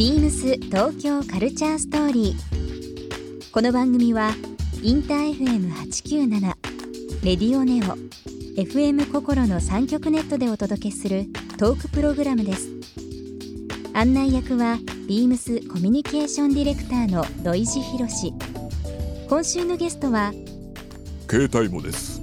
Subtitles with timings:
[0.00, 3.52] ビームス東京カルチャーストーリー。
[3.52, 4.30] この番組は
[4.82, 6.40] インター FM897
[7.22, 7.98] レディオネオ
[8.58, 11.26] FM 心の三極ネットでお届けする
[11.58, 12.70] トークプログラムです。
[13.92, 18.32] 案内役はビームスコミュニケーションディレクターの土井博志。
[19.28, 20.32] 今週のゲストは
[21.28, 22.22] 携帯もです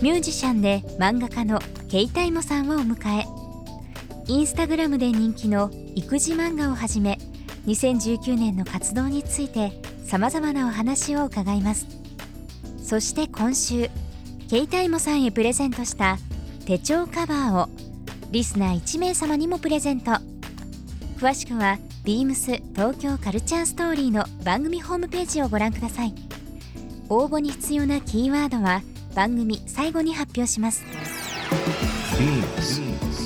[0.00, 1.58] ミュージシャンで漫画家の
[1.88, 3.33] ケイタイモさんをお迎え
[4.26, 7.18] インスタグラムで人気の育児漫画をはじめ
[7.66, 9.72] 2019年の活動について
[10.04, 11.86] さまざまなお話を伺います。
[12.82, 13.90] そして今週
[14.48, 16.18] ケイタイモさんへプレゼントした
[16.64, 17.68] 手帳カバーを
[18.30, 20.12] リスナー1名様にもプレゼント。
[21.18, 26.14] 詳しくはビームス東京カルチャーストーリーの番組ホームページをご覧ください。
[27.10, 28.82] 応募に必要なキーワードは
[29.14, 30.82] 番組最後に発表します。
[32.16, 32.83] Beams.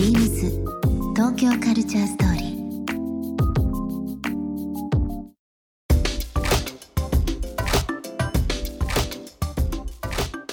[0.00, 0.48] ビームス
[1.14, 2.40] 東京カルチャーストーリ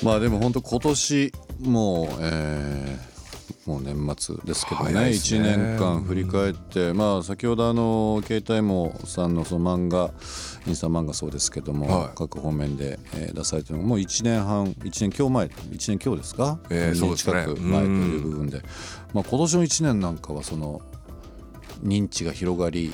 [0.01, 0.03] ー。
[0.03, 1.31] まあでも本当今年
[1.61, 3.16] もう、えー
[3.67, 4.93] もう年末ですけどね。
[4.93, 4.99] ね。
[5.09, 10.11] 1年間振り返って、まあ先ほどあの携帯もさんのその漫画
[10.65, 12.09] インスタ漫画そうですけども、はい。
[12.15, 17.43] 各方面で、えー出されてるのがもう1年半1年今日前1年今日ですか、えー2年そうですね。
[17.43, 18.61] 近く前という部分で、
[19.13, 20.81] まあ、今年の1年なんかはその
[21.83, 22.93] 認知が広がり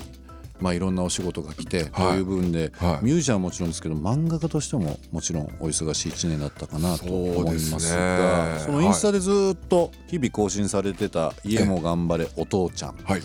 [0.64, 2.22] まあ、いろんなお仕事が来てとい。
[2.22, 3.06] う部分で、はい。
[3.06, 13.22] ミュージシャンはもちろんですけど漫画家としてももちろんお忙しい1年だったかなと思いますがそのインスタでずっと日々更新されてた「家も頑張れお父ちゃん」はい。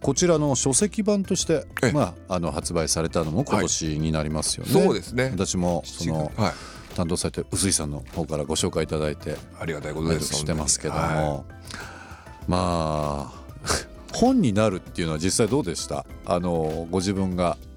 [0.00, 4.72] こちらの書籍版としてえ、まあ、あの発売されたのも今年になりますよね。
[4.72, 5.30] そうですね。
[5.32, 6.52] 私もそのはい。
[6.94, 11.44] 担当されてる臼井さんの方からご紹介いただいてありがたいこと拝です読してますけども、は
[12.46, 13.43] まあ
[14.24, 16.06] 本になるっていうのは実際どうでした？
[16.24, 17.58] あのご自分が。
[17.60, 17.74] い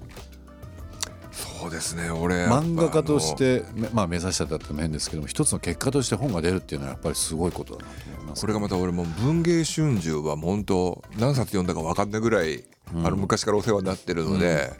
[1.60, 8.40] そうですね俺漫画家として、めまあ、目指してたって変ですけども一つの結果として本が出るっていうのはやっぱりすごいことだなと思います。
[8.40, 12.64] これがまた俺も文芸春秋は本当何冊読んだか分かんないぐらい、
[13.04, 14.72] あの昔からお世話になってるので、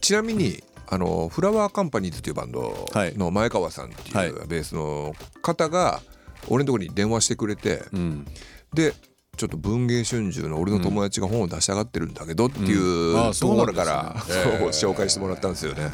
[0.00, 3.16] ちなみにあのフラワーカンパニーズというバンドはい。
[3.16, 4.28] の前川さんってはい。
[4.28, 6.00] いうベースの方が
[6.48, 8.26] 俺のところに電話してくれて、うん。
[8.74, 8.92] で
[9.40, 15.88] ちょっと文芸春秋の俺の友達が本を出したがってるんだけどっていうところから、ええそう紹介してもらったんですよね。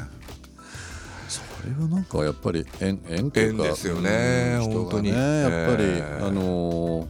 [1.29, 5.13] それはなんかやっぱり縁縁というか縁ですよね本当に。
[5.13, 7.07] ねやっぱり、ええあのー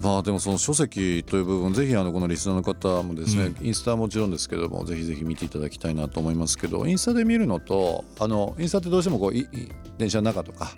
[0.00, 9.48] まあでもその書籍という部分ぜひあのこのリスナーの方もですね、インスタはもちろんですけどもぜひぜひ見ていただきたいなと思いますけどインスタで見るのとあのインスタってどうしてもこういい
[9.98, 10.72] 電車の中とか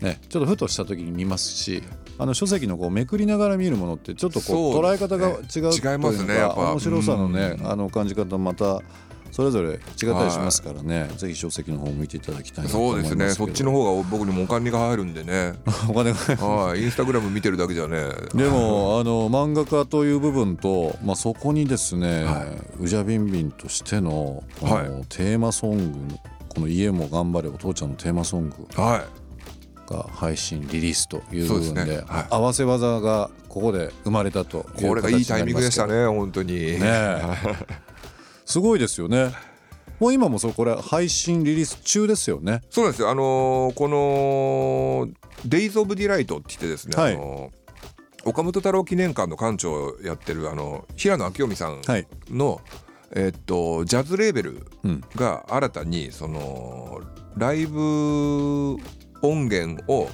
[0.00, 1.82] ね、ちょっとふとした時に見ますし
[2.18, 7.70] あの書籍のこうめくりながら見るものってちょっとこう捉え方が違う違いますねというか面白さのね、うん。
[7.70, 8.82] あの感じ方また
[9.36, 9.78] それぞれ違っ
[10.14, 13.46] たりしますからね、ぜひ書籍の方を見ていただきたいなとそうです思いますけど。
[13.46, 13.52] ね。
[13.52, 15.54] そっちの方が僕にもお金が入るんでね。
[15.90, 16.82] お金がはい。
[16.82, 18.08] インスタグラム見てるだけじゃね。
[18.34, 22.46] でもあの漫画家という部分と、まあ、そこにですね、は
[22.80, 24.86] うじゃびんびんとしてのこのはい。
[25.10, 28.56] テーマソングのこの「家も頑張れお父ちゃん」のテーマソング。
[28.74, 29.25] はい
[29.86, 31.96] が配信リリースという部分でね。
[32.06, 32.26] はい。
[32.30, 36.54] 合わせ技がここで生まれたとこれがいいタイミングでしたね本当に。
[36.54, 37.22] ねえ。
[38.44, 39.32] すごいですよね。
[39.98, 42.60] もう今もそうこれ配信リリース中ですよね。
[42.70, 43.10] そうなんですよ。
[43.10, 45.08] あのーこの
[45.48, 47.14] 「Days of Delight」って言ってですね、はい。
[47.14, 47.66] あのー
[48.28, 52.08] 岡本太郎記念館の館長をやってるあの平野明臣さんはい。
[52.28, 52.60] の、
[53.12, 55.04] えっとジャズレーベルうん。
[55.14, 57.00] が新たにその
[57.36, 58.76] ライブ
[59.26, 60.08] 音源を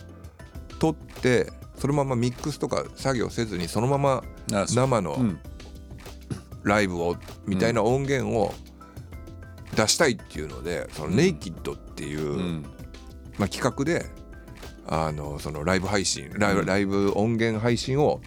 [0.79, 4.23] 取ってそのままミックスとか作業せずにそのまま
[4.67, 5.41] 生のうん。
[6.65, 8.55] ライブをみたいな音源を
[9.75, 12.63] 出したいっていうのでそのネイキッドっていう、うん。
[13.37, 14.07] まあ、企画で
[14.87, 18.21] あのそのライブ配信ライブ音源配信を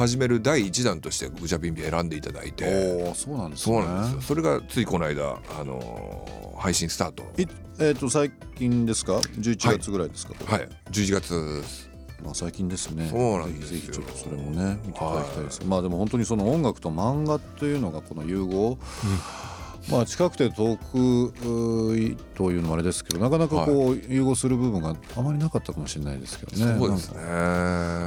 [0.00, 2.64] 始める第一弾としてグジャビンビ選んでいただいて。
[3.04, 3.76] おおそうなんですね。
[3.76, 4.20] そうなんですよ。
[4.22, 7.22] それがついこの間あの配信スタート。
[7.36, 7.46] い
[7.78, 10.68] えっ、と最近ですか？11月ぐらいですか、これはい。
[10.90, 11.62] 11月。
[12.24, 13.08] まあ、最近ですね。
[13.10, 13.80] そうなんですよ。
[13.80, 18.78] ぜひちょっとそれもね見ていただきたいです、まあでも本当にその音楽と漫画というのがこの融合、
[19.90, 21.34] まあ近くて遠く
[22.34, 26.78] というのもあれですけどなかなかこう融合する部分があまりなかったかもしれないですけどね。
[26.78, 27.20] そうですね。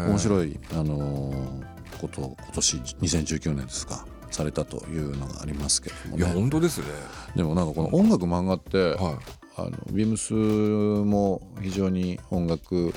[0.10, 1.73] 面白い、あのー
[2.04, 6.88] ことを今年2019年ですかされたというのがありますけれどもいやね本当ですね。
[7.36, 9.20] でもなんかこの音楽漫画って、は
[9.56, 12.94] あのビームスも非常に音楽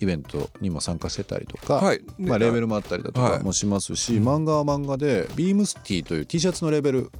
[0.00, 2.00] イベントにも参加してたりとか、はい。
[2.18, 3.38] まあ、レーベルもあったりだとはい。
[3.38, 7.10] かもしますし、漫画は漫画でビームスティーという T シャツのレーベル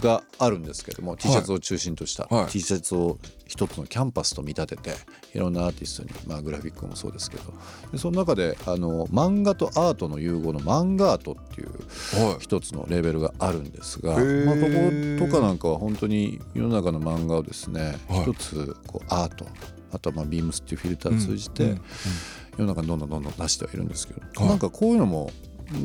[0.00, 2.46] があるんですけども、T シャツを中心とした、はい。
[2.46, 4.90] T シャツを一つのキャンパスと見立てて
[5.34, 7.44] いろんなアーティストに、まあ、グラフィックもそうですけど。
[7.92, 12.36] でその中であの漫画とアートの融合の漫画アートっていうはい。
[12.40, 14.46] 一つのレーベルがあるんですが、ー。
[14.46, 18.22] まあ、こことかなんかは本当に世の中の漫画をですねはい。
[18.22, 19.46] 一つこうアート
[19.92, 21.76] あとはまあビームスっていうフィルターを通じて
[22.56, 24.48] 世の中にどんどんどんどん出してはいるんですけど、はい。
[24.48, 25.30] なんかこういうのも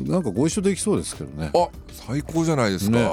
[0.06, 1.50] なんかご一緒できそうですけどね。
[1.54, 3.10] あ最高じゃないですか、ね。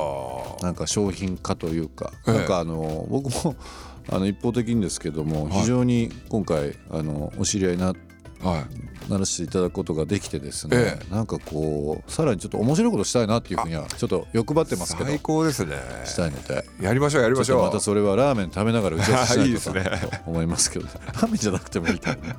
[0.61, 2.33] なんか商品化というか、ええ。
[2.33, 3.55] なんかあの僕も
[4.09, 5.53] あの一方的にですけどもはい。
[5.61, 7.93] 非常に今回あのお知り合いにな
[8.41, 9.11] はい。
[9.11, 15.77] ならせていただくことができてですね、えなんかこうさらにちょっと面白いことしたいなっていうふうにはちょっと欲張ってますけど最高ですね。
[16.05, 16.65] したいので。
[16.81, 17.63] やりましょうやりましょう。
[17.63, 19.97] またそれはラーメン食べながら打ち合わせしな いいいとですね。
[19.97, 22.17] かと思いますけど、ラーメンじゃなくてもいいかな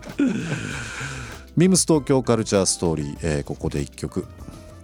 [1.59, 4.29] ビームス東京カルチャーストーリー、えーここで一曲。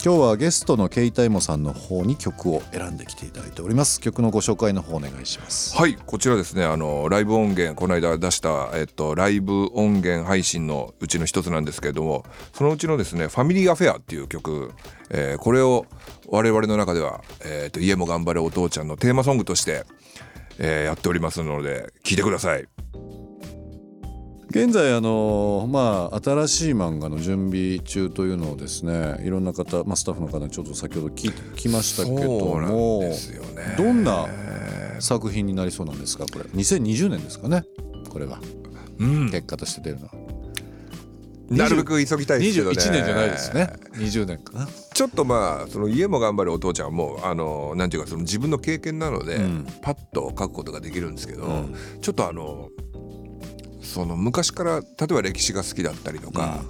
[0.04, 4.00] 今日はゲストのケイタイモさんの方に曲を選んできていただいております。
[4.00, 5.76] 曲のご紹介の方お願いします。
[5.76, 6.64] はいこちらですね。
[6.64, 14.72] あのライブ音源この間出した、えっと、ライブ音源配信のうちの一つなんですけれどもそのうちのですね「ファミリーアフェア」っていう曲、
[15.10, 15.86] えーこれを
[16.28, 19.84] 我々の中では、えっと「家も頑張れお父ちゃん」のテーマソングとして、
[20.58, 22.66] えーやっておりますので聴いてください。
[24.54, 33.16] 現在あのまあ新しい漫画の準備中というのをですねいろんな方、まあ、スタッフの方にちょっと先ほど聞きましたけどもね
[33.76, 34.28] どんな
[35.00, 36.26] 作品になりそうなんですか？
[36.32, 37.64] これ2020年ですかね？
[38.08, 38.38] これは。
[39.00, 39.30] うん。
[39.32, 40.12] 結果として出るのは。
[41.50, 42.76] なるべく急ぎたいですけどね。
[42.76, 43.72] 21年じゃないですね。
[43.94, 44.68] 20年かな。
[44.94, 49.66] ちょっとまあその家も頑張るお父ちゃんもあのなんていうかその自分の経験なので、うん。
[49.82, 51.74] パッと書くことができるんですけど、うん。
[52.00, 52.68] ちょっとあの
[53.84, 56.64] その昔から例えば歴史が好きだったりとか、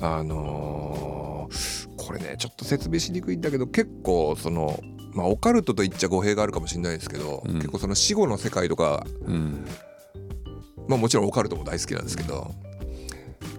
[0.00, 4.78] あのーこれねちょっと説明しにくいんだけど結構その
[5.12, 7.54] まあオカルトと言っちゃ語弊があるかもしれないですけど、うん。
[7.56, 9.64] 結構その死後の世界とかうん。
[10.86, 12.52] まあもちろんオカルトも大好きなんですけど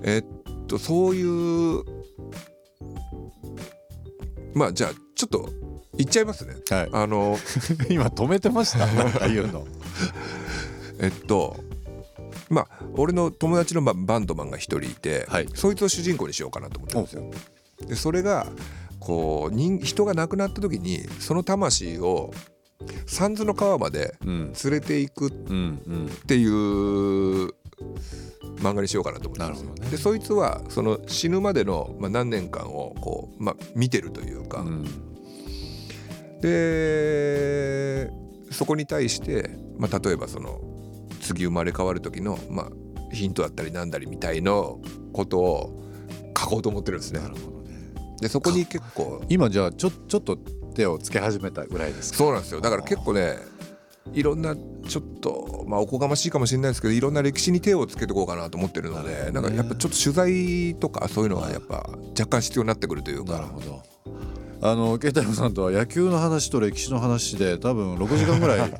[0.03, 1.83] えっとそういう
[4.53, 5.49] まあじゃあちょっと
[5.97, 6.55] 言っちゃいますね。
[6.69, 6.89] はい。
[6.93, 7.37] あの
[7.89, 8.85] 今止めてました？
[8.85, 9.65] なんか言うの。
[11.01, 11.57] えっと
[12.49, 15.47] まあ俺の友達のまあバンドマンが一人いて、はい。
[15.53, 17.87] そいつを主人公にしようかなと思ってるんですよ。
[17.87, 18.47] でそれが
[18.99, 22.31] こう人人が亡くなった時にその魂を
[23.05, 24.53] 三途の川までうん。
[24.63, 27.53] 連れていくっていう
[28.57, 29.91] 漫画にしようかなと思ってるんですね。
[29.91, 34.85] でそいつはその死ぬまでの、まあ、何年間をこう、まあ、見てるというか、うん。
[36.41, 38.09] で
[38.51, 40.59] そこに対して、まあ、例えばその
[41.27, 42.69] 次生まれ変わる時の、まあ、
[43.13, 44.79] ヒントだったりなんだりみたいの
[45.13, 45.83] ことを
[46.37, 47.19] 書こうと思ってるんですね。
[47.19, 47.29] な。
[47.29, 47.93] るほどね。
[48.21, 50.37] でそこに結構今じゃあちょちょっと
[50.75, 52.17] 手をつけ始めたぐらいですか？
[52.17, 52.61] そうなんですよ。
[52.61, 53.37] だから結構ね
[54.13, 59.31] いろんなちょっとまあおこがましいかもしれないですけどいろんな歴史に手をつけていこうかなと思ってるのでね。
[59.31, 63.33] なんかやっぱちょっと取材とかそういうのがやっぱ若干必要になってくるというか。
[63.33, 63.83] なるほど。
[64.59, 68.73] あのケイタイムさんとは野球の話と歴史の話で多分6時間ぐらい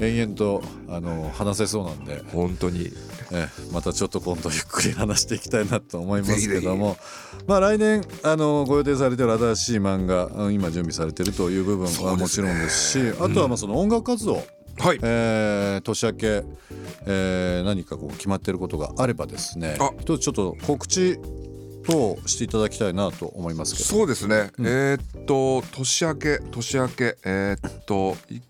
[0.00, 2.90] 延々とあの話せそうなんで、本当に。
[3.32, 6.96] えまたちょっと今度ゆっくり話していきたいなと思いますけども。
[7.46, 14.34] まあ来年あのご予定されている新しい漫画うん今準備されているという部分はもちろんですしあとはまあその音楽活動、
[14.78, 14.98] はい。
[15.02, 16.44] えー年明け、
[17.06, 19.76] えー何かこう決まっていることがあればですね。
[19.80, 19.90] あ。
[20.00, 21.18] 一つちょっと告知
[21.86, 23.84] 等していただきたいなと思いますけど。
[23.84, 28.40] そうですね、えーっと年明け年明けえーっとい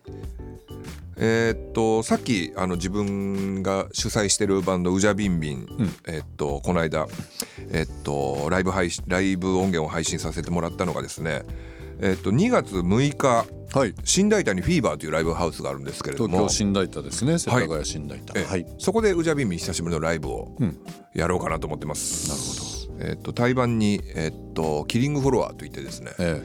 [1.17, 5.67] えーっとさっきあの自分が主催してるバンドウジャビンビン、
[6.07, 7.07] えーっとこの間
[7.71, 11.43] えーっとライブ配信ライブ音源を配信させてもらったのがですね
[12.01, 13.95] えーっと2月6日はい。
[14.05, 18.39] 新大田にフィーバーというライブハウスがあるんですけれども東京新大田ですね世田谷新大田。
[18.39, 18.67] えはい。
[18.79, 20.79] そこでウジャビンビン久しぶりのライブをうん。
[21.13, 22.29] やろうかなと思ってます。
[22.29, 23.05] なるほど。
[23.11, 26.41] えーっと対バンにえーっとキリングフォロワーといってですね、え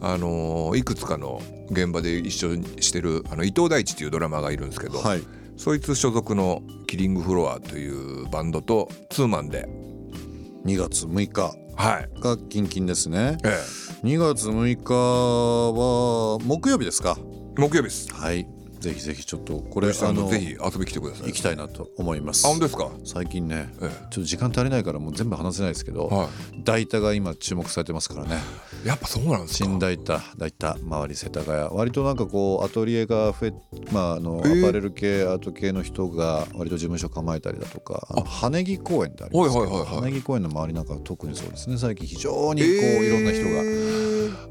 [0.00, 5.22] あのーいくつかの現場で一緒にしてるあの伊藤大地というドラマーがいるんですけど、えはい。
[5.56, 9.66] そいつ所属のキリングフロアというバンドとツーマンで。
[10.66, 12.10] 2月6日はい。
[12.20, 13.38] がキンキンですね。
[13.44, 13.48] え
[14.04, 17.16] 2月6日は木曜日ですか？
[17.18, 17.22] え
[17.60, 18.12] 木曜日です。
[18.12, 18.46] はい
[18.80, 21.28] ぜひぜひちょっこれこれああののぜひ遊び来てください。
[21.28, 22.46] 行きたいなと思います。
[22.46, 22.90] あ本当ですか？
[23.04, 26.28] 最近ねえちょっと時間足りないからもう全部話せないですけど、は
[26.64, 28.38] 大田が今注目されてますからね。
[28.84, 29.64] いやっぱそうなんですか。
[29.64, 33.52] 新大田大田周り世田谷割となんかこうアトリエが増え
[33.92, 41.78] まああの、えーアパレル系アート系の人が割と事務所構えたりだとかあの羽木公園ってありますけど、はいはい羽木公園の周りなんかは特にそうですね。
[41.78, 43.44] 最近非常にこう、えーいろんな人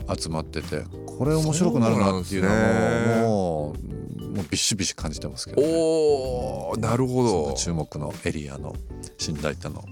[0.08, 4.05] が集まっててこれ面白くなるなっていうのはもう
[4.36, 7.54] もうビシビシ感じてますけど、ね、おおなるほど。
[7.54, 8.76] 注目のエリアの
[9.18, 9.84] 新大田の。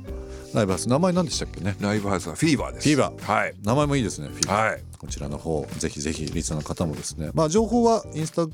[0.53, 1.75] ライブハウス名前何でしたっけね？
[1.79, 2.87] ライブハウスはフィーバーです。
[2.87, 3.33] フィーバー。
[3.33, 3.55] はい。
[3.63, 4.69] 名前もいいですねフィーバー。
[4.71, 4.83] はい。
[4.99, 7.31] こちらの方ぜひぜひリスナーの方もですね。
[7.33, 8.45] まあ情報はインスタ、え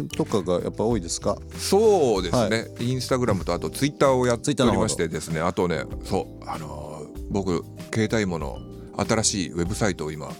[0.00, 1.36] ーとかがやっぱ多いですか？
[1.58, 8.58] そうですね、インスタグラムとあとツイッターをやっておりましてですねあとねそうあのー僕携帯もの
[8.96, 10.30] 新しいウェブサイトを今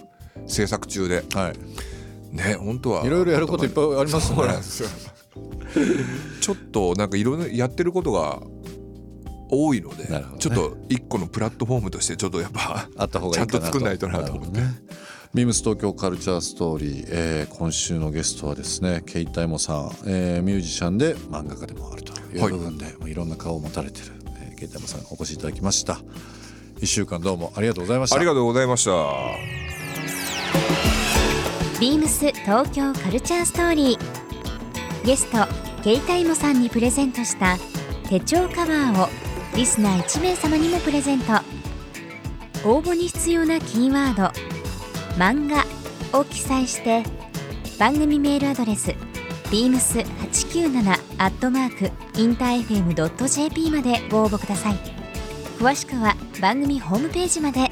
[0.47, 1.23] 制作中で。
[1.33, 1.53] はい
[2.31, 3.05] ね本当は。
[3.05, 4.89] いろいろやることいっぱいありますね。
[6.41, 8.41] ちょっとなんかいろいろやってることが
[9.49, 10.23] 多いので、ね。
[10.39, 14.59] ちょっと一個のプラットフォームとしてちょっとやっぱあった方がいいかなとちゃんと作んないとなと思って。
[14.59, 14.67] ね。
[15.33, 25.99] ビームス東京カルチャーストーリー、えー今週のゲストはですねケイタイモさん、えーミュージシャンで漫画家でもあるというはい部分で、い、もういろんな顔を持たれてる、えーケイタイモさんお越しいただきました。
[26.79, 28.15] 一週間どうもありがとうございました。
[28.15, 29.76] ありがとうございました
[31.79, 35.05] ビームス東京カルチャーストーリー。
[35.05, 35.37] ゲスト
[35.83, 37.55] ケイタイモさんにプレゼントした
[38.09, 39.07] 手帳カバーを
[39.55, 41.33] リスナー1名様にもプレゼント。
[42.65, 44.23] 応募に必要なキーワード
[45.23, 45.67] 「漫画」
[46.19, 47.03] を記載して
[47.77, 48.95] 番組メールアドレス
[49.51, 54.79] beams897 アットマークインター FM.jp までご応募ください。
[55.59, 57.66] 詳しくは番組ホームページまで。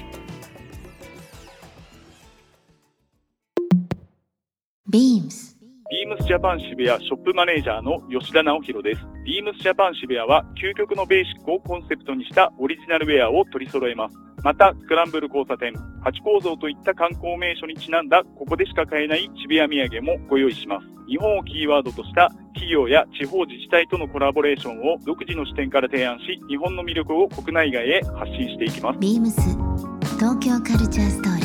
[4.95, 5.57] ビームス
[5.91, 9.01] ビームスジャパン渋谷ショップマネージャーの吉田直弘です。
[9.25, 14.15] ビームスジャパン渋谷は究極のベーシックをコンセプトにしたオリジナルウェアを取り揃えます。
[14.41, 20.87] また、スクランブル交差点、ハチ公像といった観光名所にちなんだここでしか買えない渋谷土産もご用意します。
[21.09, 28.99] 日本をキーワードとした企業や地方自治体とのコラボレーションを独自の視点から提案し、日本の魅力を国内外へ発信していきます。
[28.99, 29.41] ビームス
[30.15, 31.44] 東京カルチャーストーリー